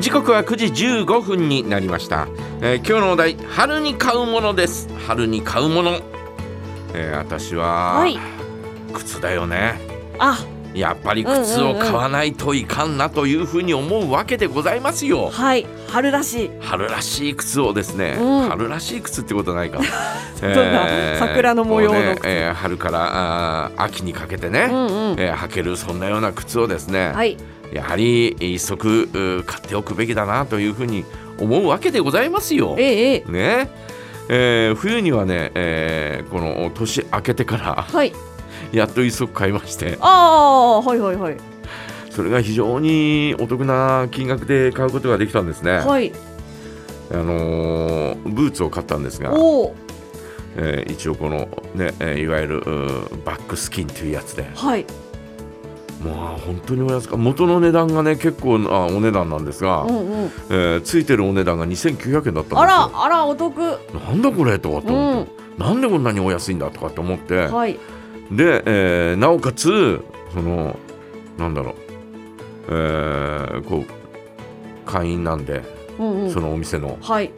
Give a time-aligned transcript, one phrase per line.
[0.00, 2.28] 時刻は9時15分になりました、
[2.60, 4.88] えー今日のお題春に買うものです。
[5.06, 6.00] 春に買うもの、
[6.94, 8.18] えー私は、はい。
[8.92, 9.80] 靴だよね。
[10.18, 10.38] あ
[10.74, 15.30] やっぱり靴を買わないといかんなというふうに思うわけでございますよ。
[15.30, 15.66] はい。
[15.88, 16.50] 春らしい。
[16.60, 18.48] 春らしい靴をですね、うん。
[18.50, 19.78] 春らしい靴ってことないか。
[20.40, 21.16] どんな？
[21.18, 25.16] 桜の模様のね靴えー春から秋にかけてね、うんうん。
[25.18, 27.36] えー履けるそんなような靴をですね、はい。
[27.72, 29.08] やはり一足
[29.44, 31.04] 買っておくべきだなというふうに
[31.38, 32.76] 思うわけでございますよ。
[32.78, 33.32] ええええ。
[33.32, 33.70] ね。
[34.30, 38.12] えー冬にはね、えーこの年明けてからはい
[38.72, 39.98] やっと一足買いまして。
[40.00, 41.36] ああはいはいはい。
[42.10, 45.78] それが非常にお得な金額で買うことができたんですね。
[45.78, 46.12] はい。
[47.10, 49.30] あのーブーツを買ったんですが、
[50.56, 52.60] えー一応このね、えーいわゆる
[53.24, 54.50] バックスキンというやつで。
[54.54, 54.84] はい。
[56.04, 60.30] まあ本当にお安か元の値段がね結構なお値段なんですが、うんうん。
[60.50, 62.52] えーついてるお値段が2900円だったんです。
[62.54, 63.58] よあらあらお得。
[63.94, 65.26] なんだこれとかっ思っん。
[65.26, 67.78] て、なんでこんなにお安いんだとかって思って、はい
[68.30, 70.00] で、えーなおかつ
[70.32, 70.76] その
[71.38, 71.74] なんだろう、
[72.68, 73.84] えーこう
[74.86, 75.62] 会員なんで、
[75.98, 76.30] うんうん。
[76.30, 77.30] そのお店のはい。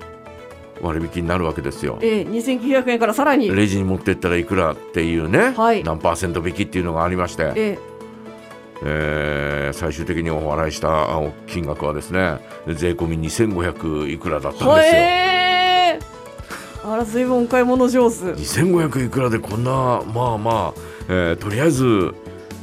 [0.81, 1.99] 割引になるわけですよ。
[2.01, 3.55] ええ2900円からさらに。
[3.55, 5.85] レジに持ってったらいくらっていうね、はい。
[5.85, 7.79] 何パーセント引きっていうのがありまして、え
[8.83, 15.40] えー最終的にお払いしたあ金額はですね税込み2500いくらだっえたんですよ。
[16.91, 18.17] あら随分お買い物上手。
[18.35, 19.71] 2500いくらでこんな
[20.13, 22.15] まあまあ、えーとりあえず、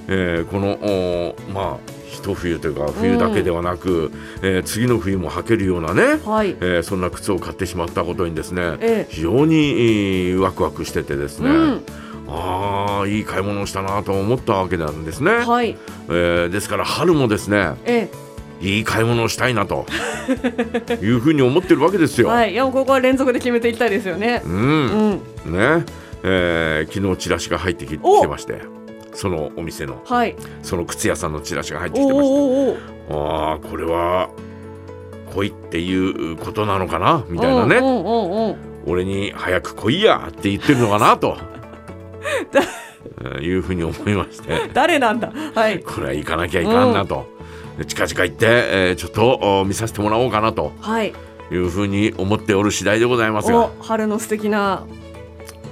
[0.09, 4.11] えーこのおまあ一冬というか冬だけではなく、
[4.42, 6.50] えー次の冬も履けるようなね、はい。
[6.59, 9.08] えーそんな靴を買ってしまったことにですね、ええ。
[9.09, 11.81] 非常にえーワクワクしててですね、うん。
[12.28, 15.78] ああいい買い物をしたなと思ったわけなんですね、はい。
[16.09, 18.09] えーですから春もですねえ
[18.61, 19.86] いい買い物をしたいなと。
[21.02, 22.27] いうふうに思ってるわけですよ。
[22.30, 22.53] えはい。
[22.53, 24.41] いやここは連続で決めていきたいですよね。
[24.45, 24.86] ううん。
[25.11, 25.11] ん
[25.45, 25.86] ね、
[26.23, 28.62] えー昨日チラシが入ってきてまして
[29.13, 30.01] そのお店の。
[30.06, 30.35] はい。
[30.63, 32.34] その靴屋さんのチラシが入っておきてまして。
[32.34, 32.78] おお
[33.09, 34.29] おああこれは
[35.34, 37.23] 来いっていうことなのかな？
[37.29, 38.56] みたいなね、うんうんうんうん。
[38.88, 41.38] 俺に早く来いやって言ってるのかなと。
[43.41, 44.69] いうふうに思いまして。
[44.73, 45.31] 誰なんだ？
[45.56, 45.79] はい。
[45.79, 47.37] これは行かなきゃいかんなと、で
[47.86, 50.74] 近々行って、えーちょっとお見させてもらおうかなと。
[50.82, 51.14] はい。
[51.50, 53.66] いうふうに思っておる次第でございますが。
[53.66, 53.72] お。
[53.82, 54.86] 春の素敵な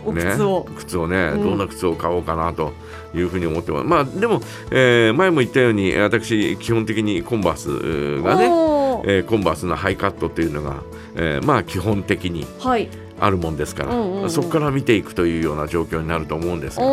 [0.06, 1.44] お靴を、ね、靴をね、うん。
[1.44, 2.74] どんな靴を買おうかなと
[3.16, 3.86] いうふうに思ってます。
[3.86, 10.84] まあでも、えー前も言ったように私基本的にコンバースがね、えーコンバースのハイカットっていうのが、
[11.16, 12.88] えーまあ基本的にはい。
[13.18, 14.30] あるもんですから、うんうんうん。
[14.30, 16.86] そこから見ていくというような状況になると思うんですが、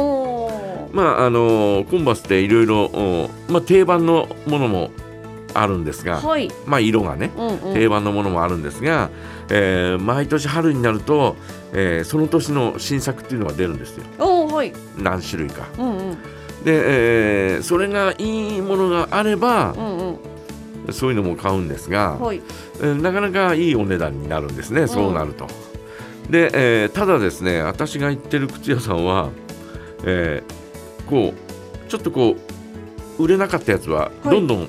[0.93, 4.91] まああのーコンバースっていろいろおまあ定番のものも
[5.55, 6.51] あるんですが、はい。
[6.67, 7.31] まあ色がね。
[7.37, 7.75] うんうん。
[7.75, 9.11] 定番のものもあるんですが、
[9.51, 11.37] えー毎年春になると、
[11.73, 14.05] えーその年の新作っていうのが出るんですよ。
[14.47, 14.73] はい。
[14.99, 15.67] 何種類か。
[15.79, 16.13] うんうん。
[16.13, 16.17] で、
[16.67, 20.93] えーそれがいいものがあればうんうん。
[20.93, 22.41] そういうのも買うんですが、はい。
[22.81, 25.47] えーなかなかいいお値段になるんですねそうなると。
[26.31, 26.51] で、
[26.83, 29.31] えーただですね私が行ってる靴屋さんは、
[30.05, 30.63] えー
[31.11, 32.37] こうちょっとこ
[33.19, 34.35] う売れなかったやつははい。
[34.37, 34.69] どんどん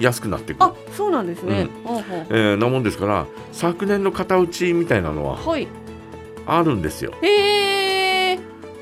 [0.00, 1.96] 安くなっていく、あそうなんですね、うん。
[1.96, 5.68] うんえーなもんですから昨年の型打ちみたいなのははい。
[6.46, 7.12] あるんですよ。
[7.22, 8.38] へえ。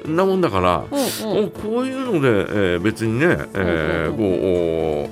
[0.07, 1.45] なもんだから、うんうん。
[1.47, 5.09] おこういうので、えー別にね、えーこ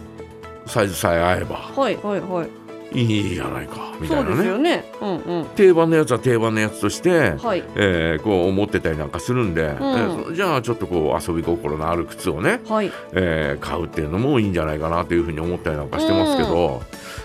[0.65, 1.56] うおサイズさえ合えば。
[1.56, 2.49] はいはいはい
[2.92, 4.84] いいじゃないかみたそいうなねね。
[5.02, 5.44] うんうん。
[5.56, 7.64] 定番のやつは定番のやつとして、はい。
[7.74, 12.92] えーこう思ってたりなんかするんで、えーじゃあちょっとこう遊び心のある靴をね、はい。
[13.12, 16.82] えー買うっていうのもいいんじゃないかなというふうに思ったりなんかしてますけど、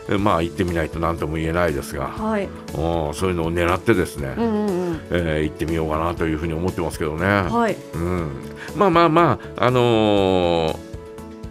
[0.10, 2.50] えーまあ行ってみないと何とも言えないですが、はい。
[2.76, 5.00] おそういうのを狙ってですね、うんうんうん。
[5.12, 7.26] えー行ってみようかなというふうに思ってますけどね。
[7.26, 7.78] はい。
[7.94, 8.30] うん、
[8.76, 10.78] まあまあまああのー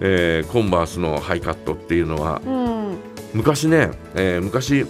[0.02, 2.96] えーコンバースのハイカットっていうのはうん
[3.34, 4.86] 昔ね、えー昔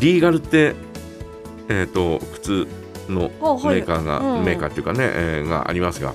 [0.00, 0.74] リーガルって、
[1.68, 2.68] えー、と靴
[3.08, 4.44] のメーカーが、うん。
[4.44, 6.14] メーカーっていうかね、えーがありますが、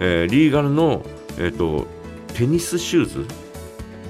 [0.00, 1.02] えーリーガルの、
[1.38, 1.86] えー、と
[2.34, 3.26] テニスシューズ、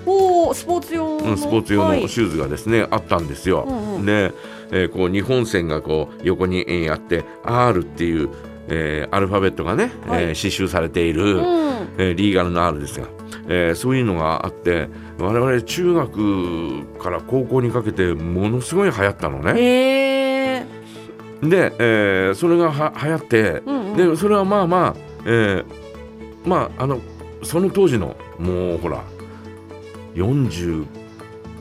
[0.07, 1.31] おおスポーツ用の。
[1.31, 2.03] うんスポーツ用はい。
[2.03, 3.65] のシューズがですね、あったんですよ。
[3.69, 4.07] うんうん。
[4.07, 4.33] で、
[4.73, 8.31] えーこう二本線がこう横にえーあって R っていう、
[8.69, 10.25] えーアルファベットがね、はい。
[10.25, 11.43] えー刺繍されている、うん。
[11.99, 13.07] えーリーガルの R ですが、
[13.49, 14.89] えーそういうのがあって
[15.19, 20.67] 我々中学から高校にかけてものすごい流行ったのね。
[21.43, 23.97] で、えーそれがは流行って、うんうん。
[23.97, 24.95] でそれはまあまあ、
[25.27, 25.65] えー
[26.45, 27.01] まああの
[27.43, 29.03] その当時のもうほら
[30.15, 30.87] 45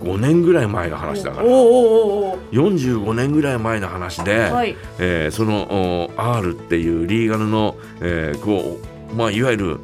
[0.03, 1.47] 45年ぐらい前の話だから。
[1.47, 4.75] おおおお45年ぐらい前の話で、おはい。
[4.99, 8.79] えーそのお R っていうリーガルの、えーこ
[9.11, 9.79] うまあ、いわゆる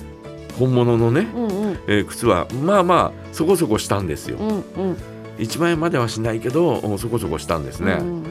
[0.57, 1.79] 本物のね、うんうん。
[1.87, 4.37] えー靴はまあまあそこそこしたんですよ。
[4.37, 4.97] うんうん。
[5.37, 8.23] 1万円まではしないけどおそこそこしたんですね、うん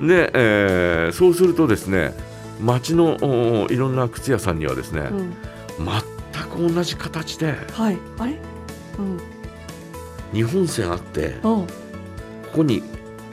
[0.00, 2.12] うんで、えーそうするとですね
[2.60, 5.34] 街のおいろんな靴屋さんにはですね、うん。
[5.82, 7.98] 全く同じ形ではい。
[8.18, 8.38] あれ？
[8.98, 9.20] うん
[10.32, 11.40] 日本線あってうん。
[11.42, 11.66] こ
[12.52, 12.82] こに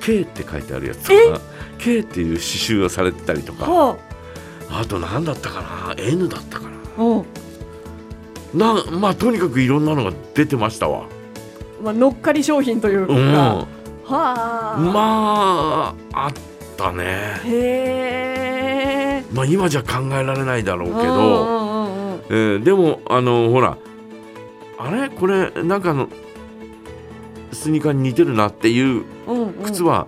[0.02, 1.42] K って書いてあるやつとか
[1.78, 3.66] K っていう刺繍がされてたりとか。
[3.70, 3.98] は
[4.72, 6.74] あと何だったかな？N だったかな？
[8.74, 11.06] なまあとにかくいろんなのが出てましたわ。
[11.84, 13.68] まあ乗っかり商品というか、うん、は
[14.06, 14.80] あ。
[14.80, 16.34] まああっ
[16.76, 17.04] たね。
[17.46, 19.24] へえ。
[19.32, 23.78] まあ今じゃ考えられないだろうけうんど、えーでもあのほら
[24.80, 25.10] あれ？
[25.10, 26.10] これなんかあの
[27.64, 29.54] スニーカーに似てるなっていううんうん。
[29.64, 30.08] 靴は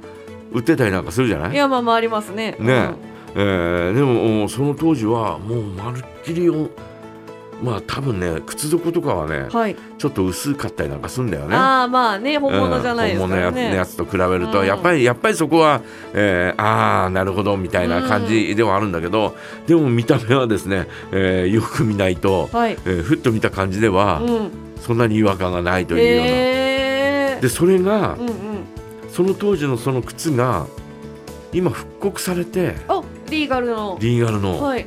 [0.52, 2.56] 売ってたりなんかするじゃない、いやまあまあありますね。
[2.60, 2.92] ね。
[3.36, 6.70] えーでもおその当時はもうまるっきりを
[7.62, 9.76] まあ多分ね靴底とかはねうんはい。
[9.98, 11.56] ちょっと薄かったりなんかするんだよね。
[11.56, 13.46] ああまあね本物じゃないですうんからね。
[13.52, 14.66] 本物のやつと比べると、うん。
[14.66, 15.82] やっぱりやっぱりそこは、
[16.14, 19.36] えーああなるほどみたいな感じではあるんだけど、
[19.68, 22.74] でも見た目はですね、えーよく見ないと、はい。
[22.74, 24.52] えーふっと見た感じでは、うん。
[24.82, 26.75] そんなに違和感がないというような。
[27.42, 28.36] でそれが、うんうん。
[29.12, 30.68] その当時のその靴が
[31.54, 33.98] 今復刻されてあリーガルの。
[34.02, 34.62] リーガルの。
[34.62, 34.86] はい。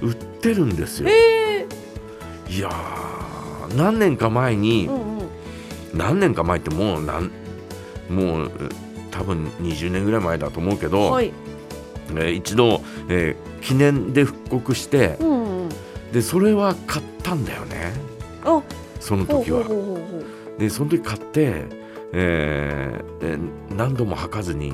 [0.00, 1.08] 売ってるんですよ。
[1.08, 1.12] へ
[1.60, 1.66] え
[2.48, 5.28] いやー何年か前に、うんうん。
[5.94, 7.30] 何年か前ってもうなん
[8.08, 8.68] もうえ
[9.10, 11.32] 多分20年ぐらい前だと思うけど、はい。
[12.10, 15.68] えー一度、えー記念で復刻してうんうん
[16.12, 17.92] でそれは買ったんだよね。
[18.44, 18.62] あ。
[19.00, 19.64] その時は。
[19.64, 19.82] ほうほ。
[19.82, 21.64] うほうほうでその時買って、
[22.12, 24.72] えーえー何度も履かずにう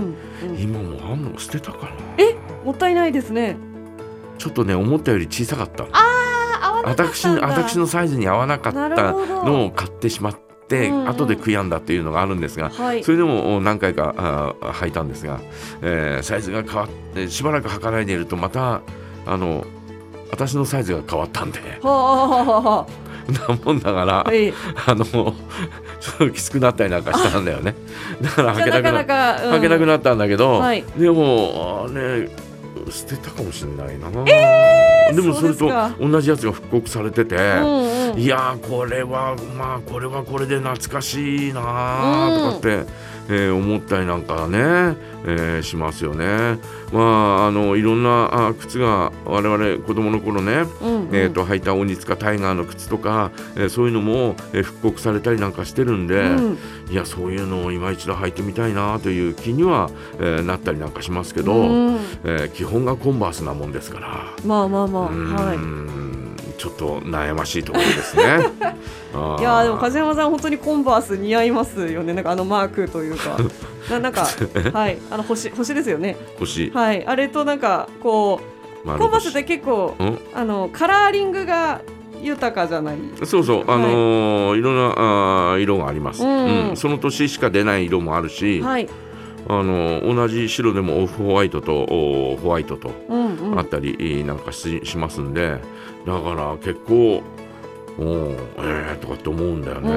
[0.00, 0.58] んうん。
[0.58, 1.92] 今もうあんの捨てたかな。
[2.18, 2.34] え
[2.64, 3.56] もったいないですね。
[4.38, 5.84] ちょっとね思ったより小さかった。
[5.92, 10.34] あ合わなかった私私のサイズに合わなかったのを買ってしまっ
[10.68, 11.08] て、うんうん。
[11.08, 13.04] 後で悔やんだっていうのがあるんですがはい。
[13.04, 15.40] それでもお何回かあー履いたんですが、
[15.82, 18.80] えーサイズが変わってしばらく履かないでいるとまた
[19.26, 19.64] あの
[20.30, 21.60] 私のサイズが変わったんで。
[21.82, 22.86] はあはあはあは
[23.28, 24.52] なもんだから、あはい。
[24.86, 25.34] あのちょっ
[26.18, 27.74] ときつくなったりなんかしたんだよね。
[28.20, 29.04] だから履けなくな
[29.36, 30.84] 履けなくなったんだけど、はい。
[30.96, 32.28] でもね
[32.90, 34.10] 捨てたかもしれないな、
[35.12, 35.68] でもそれと
[35.98, 38.18] 同じやつが復刻されてて、うんうん。
[38.18, 42.86] いやーこれはまあこれはこれで懐かしいなーとかって、
[43.28, 44.58] えー思ったりなんかね、
[45.24, 46.58] えーしますよね。
[46.92, 51.16] まああのいろんなあ靴が我々子供の頃ね、うんうん。
[51.16, 56.58] えー、と履いた鬼塚タイガーの靴とか、えーそういうのも、えー復刻されたりなんかしてるんで、うん。
[56.90, 59.90] いやそういうのを今一度履いてみたいなという気には、
[60.20, 61.94] えーなったりなんかしますけど、うん。
[62.24, 64.08] えー基本がコンバースなもんですから。
[64.44, 65.58] まあまあまあはい
[66.58, 68.22] ちょっと悩ましいところですね。
[69.38, 72.12] いやーでも梶山さん本当にコンバース似合いますよね。
[72.12, 73.36] なんかあのマークというか。
[73.90, 74.26] ななんか
[74.72, 74.98] はい。
[75.10, 76.16] あの星星ですよね。
[76.38, 77.06] 星、はい。
[77.06, 78.40] あれとなんかこ
[78.84, 80.18] う丸コンバースっ星て結構うん。
[80.34, 81.80] あのカラーリングが
[82.22, 82.96] 豊かじゃない。
[83.24, 84.62] そうそう、あのーい。
[84.62, 86.68] ろんなあー色があります、うん。
[86.70, 86.76] うん。
[86.76, 88.88] その年しか出ない色もあるし、はい
[89.48, 92.90] あのー同じ白でもオフホワイトとおホワイトと
[93.56, 95.60] あったりなんかししますんで
[96.06, 97.22] だから結構
[97.98, 99.90] おーえー、とかって思うんだよね。
[99.90, 99.94] う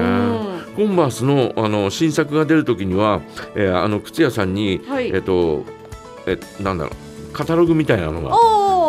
[0.72, 0.74] ん。
[0.74, 3.20] コンバースのあの新作が出るときには、
[3.54, 5.08] えーあの靴屋さんに、はい。
[5.08, 5.64] えっ、と
[6.26, 8.30] えなんだろうカタログみたいなのが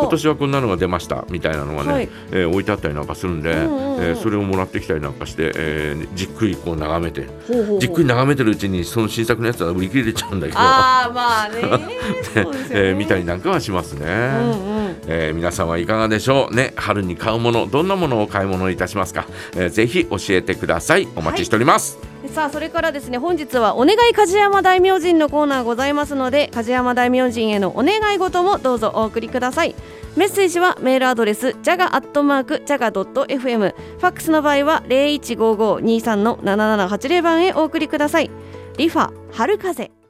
[0.01, 2.09] 今年はこんなのが出ましたみたいなのがね、はい。
[2.31, 4.03] えー置いてあったりなんかするんで、うんうんうん。
[4.03, 7.27] えーそれをもらってきたりなんかして、えーじっくりこう眺めて
[7.79, 11.61] じっくり眺めてるうちにその新作のやつは売り切れちゃうんだけど、ああまあね。
[12.33, 12.89] そうですよね。
[12.89, 14.05] えー見たりなんかはしますね。
[14.05, 16.71] うんうんえー皆さんはいかがでしょうね？
[16.77, 21.07] 春に買うものどんなものを買い物いたしますか、えーぜひ教えてください。
[21.17, 21.97] お待ちしております、
[22.33, 29.75] さあそれからですね本日はお願い梶山大明神のコーナーございますので梶山大明神へのお願い事もどうぞお送りください。
[30.15, 38.29] メッセージはメールアドレス jaga.jaga.fm ファックスの場合は015523の7780番へお送りください。
[38.77, 40.00] リファ春風。